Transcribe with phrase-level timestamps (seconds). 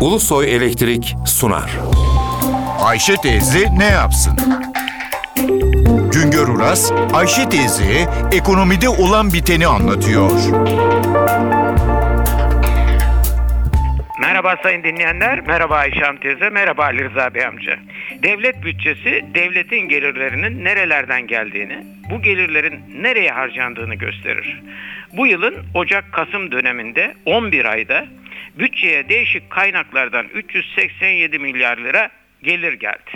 [0.00, 1.70] Ulusoy Elektrik sunar.
[2.84, 4.36] Ayşe teyze ne yapsın?
[6.12, 10.30] Güngör Uras, Ayşe teyze ekonomide olan biteni anlatıyor.
[14.20, 17.78] Merhaba sayın dinleyenler, merhaba Ayşe Hanım teyze, merhaba Ali Rıza Bey amca.
[18.22, 24.62] Devlet bütçesi, devletin gelirlerinin nerelerden geldiğini, bu gelirlerin nereye harcandığını gösterir.
[25.16, 28.06] Bu yılın Ocak-Kasım döneminde 11 ayda
[28.58, 32.10] bütçeye değişik kaynaklardan 387 milyar lira
[32.42, 33.10] gelir geldi.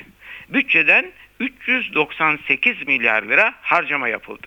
[0.48, 4.46] Bütçeden 398 milyar lira harcama yapıldı.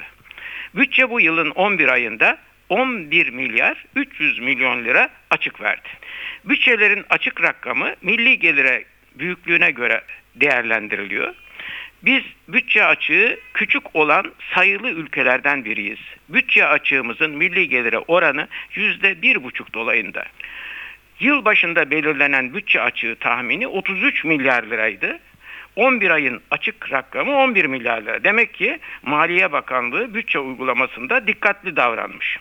[0.76, 2.38] Bütçe bu yılın 11 ayında
[2.70, 5.90] 11 milyar 300 milyon lira açık verdi.
[6.46, 8.84] Bütçelerin açık rakamı milli gelire
[9.16, 10.02] büyüklüğüne göre
[10.36, 11.36] değerlendiriliyor.
[12.04, 16.00] Biz bütçe açığı küçük olan sayılı ülkelerden biriyiz.
[16.30, 20.26] Bütçe açığımızın milli gelire oranı yüzde bir buçuk dolayında.
[21.20, 25.20] Yıl başında belirlenen bütçe açığı tahmini 33 milyar liraydı.
[25.76, 28.24] 11 ayın açık rakamı 11 milyar lira.
[28.24, 32.40] Demek ki Maliye Bakanlığı bütçe uygulamasında dikkatli davranmış.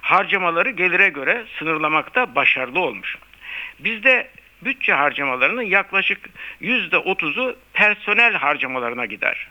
[0.00, 3.18] Harcamaları gelire göre sınırlamakta başarılı olmuş.
[3.78, 4.30] Bizde
[4.62, 6.18] bütçe harcamalarının yaklaşık
[6.62, 9.48] %30'u personel harcamalarına gider.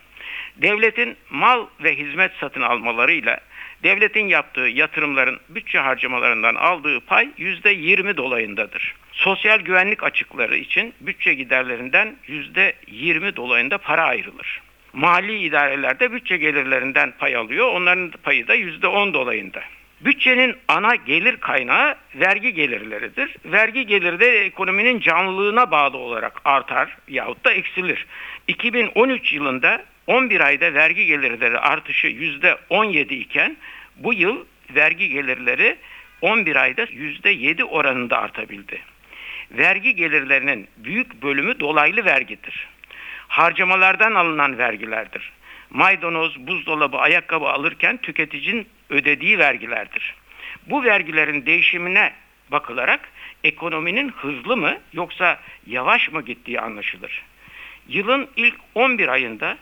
[0.61, 3.39] Devletin mal ve hizmet satın almalarıyla
[3.83, 8.95] devletin yaptığı yatırımların bütçe harcamalarından aldığı pay %20 dolayındadır.
[9.11, 14.61] Sosyal güvenlik açıkları için bütçe giderlerinden %20 dolayında para ayrılır.
[14.93, 17.71] Mali idarelerde bütçe gelirlerinden pay alıyor.
[17.73, 19.61] Onların payı da %10 dolayında.
[20.01, 23.35] Bütçenin ana gelir kaynağı vergi gelirleridir.
[23.45, 28.05] Vergi geliri de ekonominin canlılığına bağlı olarak artar yahut da eksilir.
[28.47, 33.57] 2013 yılında 11 ayda vergi gelirleri artışı %17 iken
[33.95, 35.77] bu yıl vergi gelirleri
[36.21, 38.81] 11 ayda %7 oranında artabildi.
[39.51, 42.67] Vergi gelirlerinin büyük bölümü dolaylı vergidir.
[43.27, 45.31] Harcamalardan alınan vergilerdir.
[45.69, 50.15] Maydanoz, buzdolabı, ayakkabı alırken tüketicinin ödediği vergilerdir.
[50.65, 52.13] Bu vergilerin değişimine
[52.51, 53.09] bakılarak
[53.43, 57.23] ekonominin hızlı mı yoksa yavaş mı gittiği anlaşılır.
[57.87, 59.57] Yılın ilk 11 ayında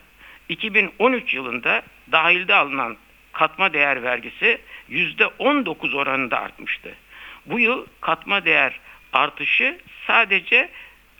[0.48, 1.82] 2013 yılında
[2.12, 2.96] dahilde alınan
[3.32, 4.58] katma değer vergisi
[4.90, 6.94] %19 oranında artmıştı.
[7.46, 8.80] Bu yıl katma değer
[9.12, 10.68] artışı sadece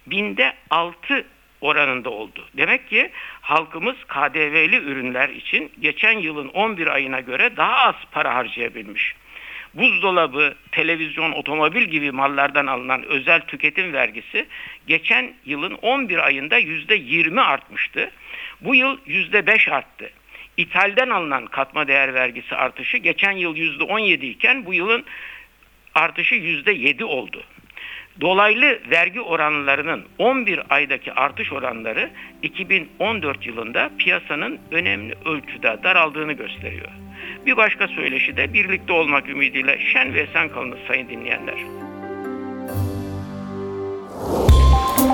[0.06, 1.26] binde 6
[1.60, 2.44] oranında oldu.
[2.56, 9.14] Demek ki halkımız KDV'li ürünler için geçen yılın 11 ayına göre daha az para harcayabilmiş.
[9.74, 14.46] Buzdolabı, televizyon, otomobil gibi mallardan alınan özel tüketim vergisi
[14.86, 18.10] geçen yılın 11 ayında %20 artmıştı.
[18.60, 20.10] Bu yıl %5 arttı.
[20.56, 25.04] İthalden alınan katma değer vergisi artışı geçen yıl %17 iken bu yılın
[25.94, 27.42] artışı %7 oldu.
[28.20, 32.10] Dolaylı vergi oranlarının 11 aydaki artış oranları
[32.42, 36.88] 2014 yılında piyasanın önemli ölçüde daraldığını gösteriyor.
[37.46, 41.54] Bir başka söyleşi de birlikte olmak ümidiyle şen ve esen kalınız sayın dinleyenler.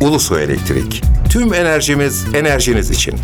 [0.00, 1.02] Ulusoy Elektrik.
[1.30, 3.14] Tüm enerjimiz enerjiniz için.